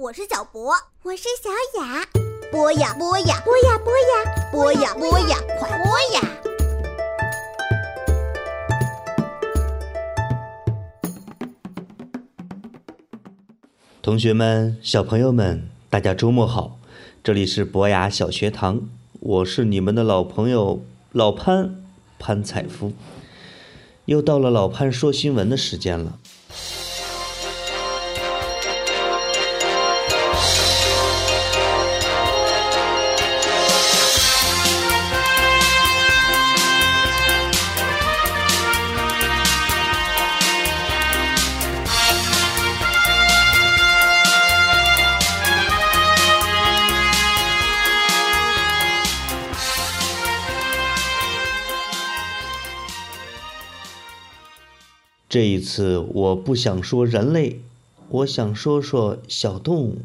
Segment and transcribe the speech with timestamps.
[0.00, 0.72] 我是小博，
[1.02, 1.50] 我是小
[1.80, 2.06] 雅。
[2.52, 6.22] 播呀播呀播呀播呀播呀播呀，快播呀！
[14.00, 16.78] 同学们、小朋友们，大家周末好！
[17.24, 18.82] 这里是博雅小学堂，
[19.18, 20.80] 我是你们的老朋友
[21.10, 21.82] 老潘
[22.20, 22.92] 潘采夫。
[24.04, 26.20] 又到了老潘说新闻的时间了。
[55.28, 57.60] 这一次我不想说人类，
[58.08, 59.98] 我想说说小动物。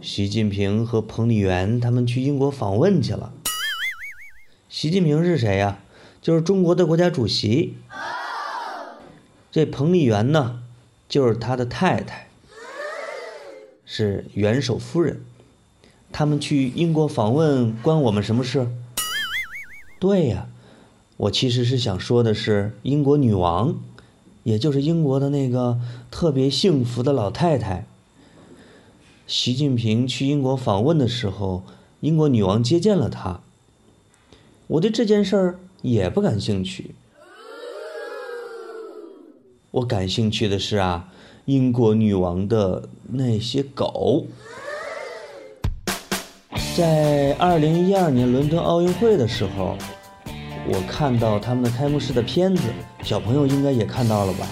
[0.00, 3.32] 习近平和彭丽媛他们去英国访问去了。
[4.68, 5.80] 习近平是谁呀？
[6.20, 7.76] 就是中国的国家主席。
[9.50, 10.62] 这彭丽媛呢，
[11.08, 12.28] 就是他的太太，
[13.84, 15.24] 是元首夫人。
[16.12, 18.68] 他们去英国访问，关我们什么事？
[19.98, 20.46] 对呀。
[21.18, 23.76] 我其实是想说的是，英国女王，
[24.42, 25.78] 也就是英国的那个
[26.10, 27.86] 特别幸福的老太太。
[29.26, 31.62] 习近平去英国访问的时候，
[32.00, 33.40] 英国女王接见了他。
[34.66, 36.94] 我对这件事儿也不感兴趣。
[39.70, 41.08] 我感兴趣的是啊，
[41.44, 44.26] 英国女王的那些狗。
[46.76, 49.76] 在二零一二年伦敦奥运会的时候。
[50.64, 52.62] 我看到他们的开幕式的片子，
[53.02, 54.46] 小朋友应该也看到了吧？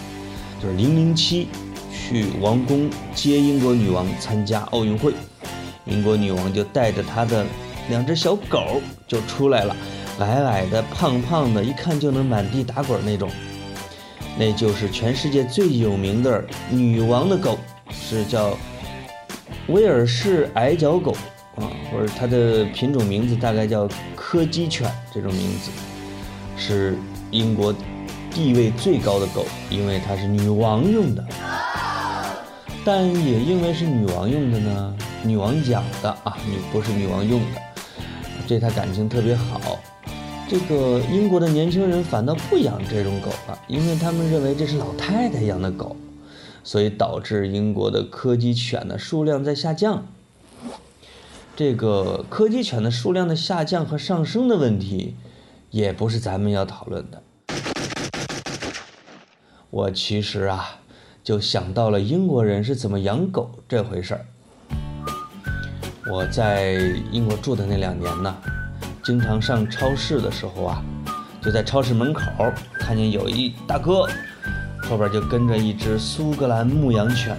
[0.61, 1.48] 就是零零七
[1.92, 5.12] 去王宫接英国女王参加奥运会，
[5.86, 7.46] 英国女王就带着她的
[7.89, 9.77] 两只小狗就出来了，
[10.18, 13.30] 矮矮的、胖胖的，一看就能满地打滚那种。
[14.36, 17.58] 那就是全世界最有名的女王的狗，
[17.90, 18.58] 是叫
[19.68, 21.12] 威尔士矮脚狗
[21.56, 25.70] 啊，或者它的品种名字大概叫柯基犬这种名字。
[26.61, 26.97] 是
[27.31, 27.75] 英国
[28.31, 31.25] 地位最高的狗，因为它是女王用的。
[32.85, 37.61] 但也因为是女王用的呢，女王养的啊，女不是女王用的，
[38.47, 39.81] 对它感情特别好。
[40.48, 45.97] 这个英国的年轻人反倒不养这种狗了，因为他们认为这是老太太养的狗，
[46.63, 50.07] 所以导致英国的柯基犬的数量在下降。
[51.57, 55.15] 这个柯基犬的数量的下降和上升的问题。
[55.70, 57.23] 也不是咱们要讨论的。
[59.70, 60.69] 我其实啊，
[61.23, 64.27] 就想到了英国人是怎么养狗这回事儿。
[66.11, 66.73] 我在
[67.13, 68.36] 英国住的那两年呢，
[69.05, 70.83] 经常上超市的时候啊，
[71.41, 72.23] 就在超市门口
[72.80, 74.09] 看见有一大哥，
[74.83, 77.36] 后边就跟着一只苏格兰牧羊犬。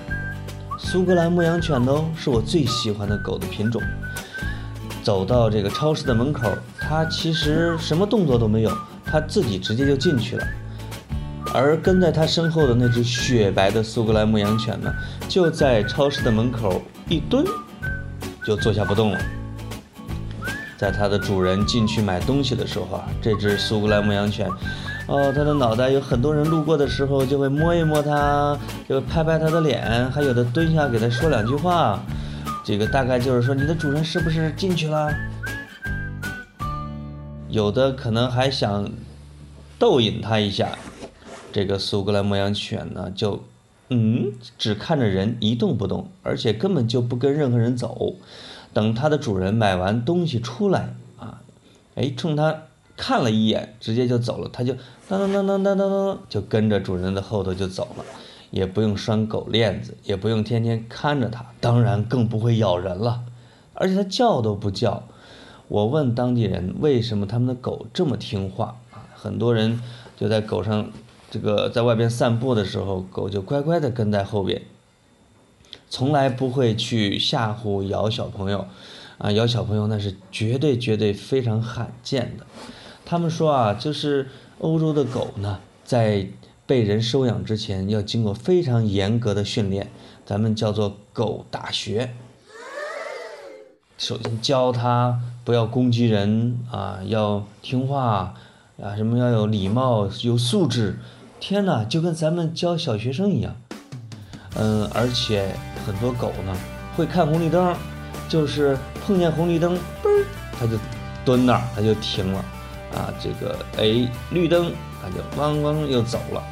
[0.80, 3.82] 苏格兰牧羊犬呢，是我最喜欢的狗的品种。
[5.04, 6.50] 走到这个超市的门口。
[6.80, 8.72] 他其实什么动作都没有，
[9.06, 10.46] 他自己直接就进去了。
[11.54, 14.94] 而跟在他身后的那只雪白的苏格兰牧羊犬呢，
[15.28, 17.46] 就在超市的门口一蹲，
[18.46, 19.20] 就坐下不动了。
[20.78, 24.50] 在它的主人进去买东西的时候啊，这只苏格兰牧羊犬，
[25.08, 28.58] 哦，它的脑袋有很多人路过的时候就会摸一摸它，
[28.88, 32.00] 就拍拍它的脸，还有的蹲下给它说两句话。
[32.64, 35.12] 这个大概就是说，你的主人是不是进去了？
[37.50, 38.90] 有的可能还想
[39.80, 40.78] 逗引它一下，
[41.52, 43.44] 这个苏格兰牧羊犬呢，就
[43.90, 48.16] 嗯，只看着人一动不动，而且根本就不跟任何人走。
[48.74, 51.42] 等它的主人买完东西出来啊，
[51.96, 52.56] 哎，冲它
[52.96, 54.50] 看了一眼，直接就走了。
[54.54, 54.74] 它就
[55.10, 58.06] 当当当当当当当，就跟着主人的后头就走了，
[58.52, 63.24] 也不用拴狗链子，也不用天天看着它，当然更不会咬人了，
[63.74, 65.04] 而且它叫都不叫。
[65.68, 69.08] 我问当地人为什么他们的狗这么听话啊？
[69.16, 69.82] 很多人
[70.18, 70.92] 就在狗上，
[71.32, 74.62] 这个在外边散步的时候，狗就乖乖的跟在后边，
[75.90, 78.68] 从来不会去吓唬咬小朋友，
[79.18, 82.46] 啊，咬小朋友那是绝对绝对非常罕见的。
[83.06, 84.28] 他们说啊，就是
[84.60, 86.28] 欧洲的狗呢，在
[86.66, 89.92] 被人收养之前要经过非常严格的训练，
[90.26, 92.14] 咱们叫做狗大学。
[93.98, 98.34] 首先教它不要攻击人啊，要听话
[98.82, 100.98] 啊，什么要有礼貌、有素质。
[101.40, 103.56] 天哪，就跟咱们教小学生一样。
[104.56, 105.54] 嗯，而且
[105.86, 106.58] 很多狗呢
[106.96, 107.76] 会看红绿灯，
[108.28, 110.24] 就是碰见红绿灯，嘣，
[110.58, 110.74] 它就
[111.24, 112.40] 蹲那儿，它就停了，
[112.94, 114.72] 啊，这个哎绿灯，
[115.02, 116.44] 它就汪汪又走了。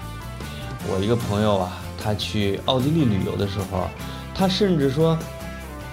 [0.89, 3.87] 我一个朋友啊，他去奥地利旅游的时候，
[4.33, 5.17] 他甚至说，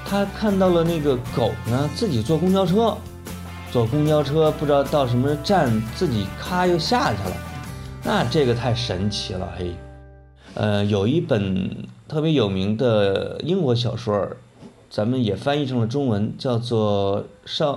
[0.09, 2.97] 他看到了那个狗呢自己坐公交车，
[3.73, 7.37] 坐公交车不知道到什么站，自己咔又下去了，
[8.05, 9.75] 那这个太神奇了嘿。
[10.55, 14.29] 呃，有一本特别有名的英国小说，
[14.89, 17.73] 咱们也翻译成了中文，叫做《少》，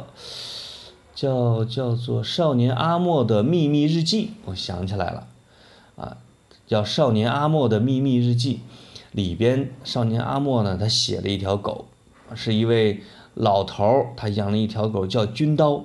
[1.19, 4.27] 叫叫做《少年阿莫的秘密日记》。
[4.45, 5.27] 我想起来了，
[5.97, 6.15] 啊，
[6.65, 8.55] 叫《少年阿莫的秘密日记》，
[9.11, 11.87] 里边少年阿莫呢，他写了一条狗，
[12.35, 15.83] 是一位老头儿，他养了一条狗叫军刀。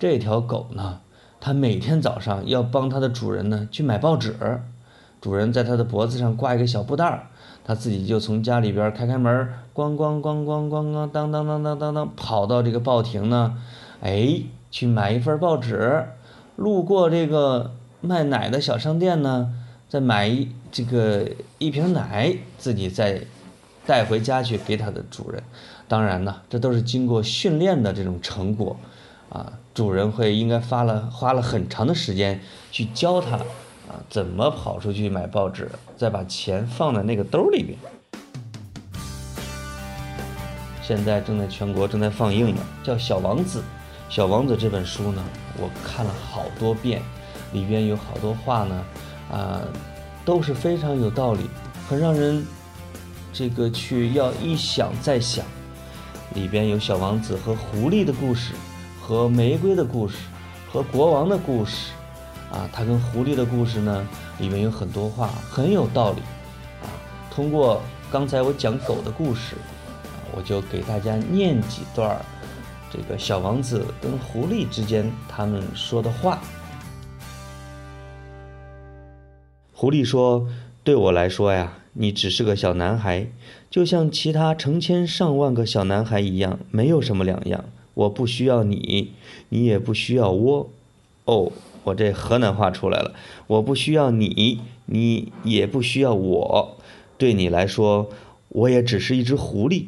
[0.00, 0.98] 这条狗呢，
[1.38, 4.60] 它每天早上要帮它的主人呢去买报纸。
[5.20, 7.28] 主人在他的脖子上挂一个小布袋儿，
[7.64, 13.56] 他自己就从家里边开开门，咣咣咣咣咣咣，当当当当当当，跑到这个报亭呢，
[14.00, 16.06] 哎，去买一份报纸。
[16.56, 19.52] 路过这个卖奶的小商店呢，
[19.88, 21.28] 再买一这个
[21.58, 23.22] 一瓶奶，自己再
[23.86, 25.42] 带回家去给它的主人。
[25.86, 28.76] 当然呢，这都是经过训练的这种成果，
[29.30, 32.40] 啊，主人会应该花了花了很长的时间
[32.70, 33.36] 去教它。
[33.88, 37.78] 啊，怎么跑出去买报纸，再把钱放在那个兜里边？
[40.82, 43.60] 现在正在全国正在放映的叫《小王子》，
[44.08, 45.22] 《小王子》这本书呢，
[45.58, 47.02] 我看了好多遍，
[47.52, 48.84] 里边有好多话呢，
[49.30, 49.60] 啊，
[50.24, 51.48] 都是非常有道理，
[51.86, 52.44] 很让人
[53.32, 55.44] 这个去要一想再想。
[56.34, 58.54] 里边有小王子和狐狸的故事，
[59.00, 60.16] 和玫瑰的故事，
[60.70, 61.92] 和国王的故事。
[62.50, 64.08] 啊，他跟狐狸的故事呢，
[64.38, 66.20] 里面有很多话很有道理，
[66.82, 66.88] 啊，
[67.30, 69.56] 通过刚才我讲狗的故事，
[70.04, 72.24] 啊，我就给大家念几段儿，
[72.92, 76.40] 这个小王子跟狐狸之间他们说的话。
[79.72, 80.48] 狐狸说
[80.82, 83.28] ：“对我来说呀，你只是个小男孩，
[83.70, 87.64] 就像其他成千上万个小男孩一样，没有什么两样。
[87.94, 89.12] 我不需要你，
[89.50, 90.70] 你也不需要我。
[91.24, 91.52] 哦。”
[91.84, 93.14] 我这河南话出来了，
[93.46, 96.76] 我不需要你，你也不需要我。
[97.16, 98.10] 对你来说，
[98.50, 99.86] 我也只是一只狐狸，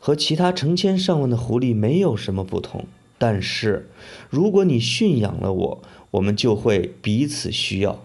[0.00, 2.86] 和其他成千上万的狐狸没有什么不同。
[3.16, 3.88] 但是，
[4.30, 5.82] 如果你驯养了我，
[6.12, 8.00] 我们就会彼此需要。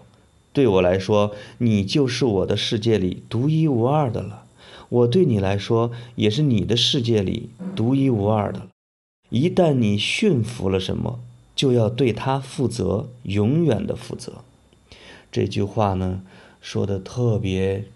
[0.52, 4.44] 对我来说，你就是我的世界里独一无二的了。
[4.88, 8.68] 我对你来说，也是你的世界里独一无二的。
[9.30, 11.18] 一旦你驯服了什么，
[11.56, 14.44] 就要对他负责，永远的负责。
[15.32, 16.22] 这句话呢，
[16.60, 17.86] 说的特别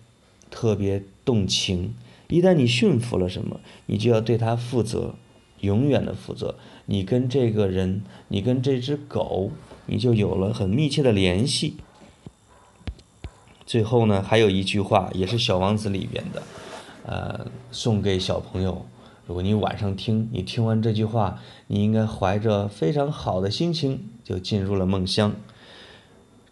[0.50, 1.94] 特别动情。
[2.30, 5.14] 一旦你驯服了什么，你就要对它负责，
[5.60, 6.54] 永远的负责。
[6.86, 9.50] 你跟这个人，你跟这只狗，
[9.86, 11.76] 你就有了很密切的联系。
[13.66, 16.42] 最后呢，还有一句话，也是《小王子》里边的，
[17.04, 18.86] 呃，送给小朋友。
[19.26, 21.38] 如果你晚上听，你听完这句话，
[21.68, 25.34] 你应该怀着非常好的心情就进入了梦乡。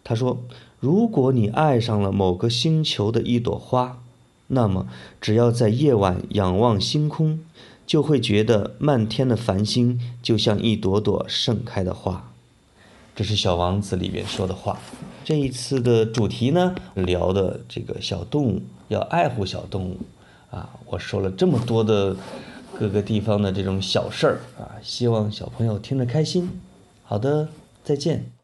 [0.01, 0.41] 他说
[0.79, 4.01] ：“如果你爱上了某个星球的一朵花，
[4.49, 4.85] 那么
[5.19, 7.39] 只要在夜晚仰望星空，
[7.87, 12.31] 就会觉得漫天的繁星就像一朵朵盛开的花。”
[13.15, 14.79] 这是《小王子》里面说的话。
[15.23, 19.97] 这一次的主题呢，聊的这个小动物要爱护小动物
[20.51, 20.69] 啊。
[20.85, 22.15] 我说了这么多的。
[22.77, 26.61] 各个地方的这种小事儿啊，希望小朋友听着开心。
[27.03, 27.49] 好的，
[27.83, 28.38] 再见。